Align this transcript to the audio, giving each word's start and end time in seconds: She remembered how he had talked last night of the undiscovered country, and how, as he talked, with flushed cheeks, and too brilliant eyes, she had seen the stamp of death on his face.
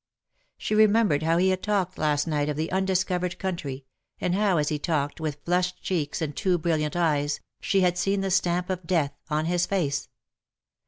She 0.57 0.73
remembered 0.73 1.21
how 1.21 1.37
he 1.37 1.49
had 1.49 1.61
talked 1.61 1.99
last 1.99 2.25
night 2.25 2.49
of 2.49 2.57
the 2.57 2.71
undiscovered 2.71 3.37
country, 3.37 3.85
and 4.19 4.33
how, 4.33 4.57
as 4.57 4.69
he 4.69 4.79
talked, 4.79 5.21
with 5.21 5.37
flushed 5.45 5.79
cheeks, 5.83 6.23
and 6.23 6.35
too 6.35 6.57
brilliant 6.57 6.95
eyes, 6.95 7.39
she 7.59 7.81
had 7.81 7.99
seen 7.99 8.21
the 8.21 8.31
stamp 8.31 8.71
of 8.71 8.87
death 8.87 9.13
on 9.29 9.45
his 9.45 9.67
face. 9.67 10.09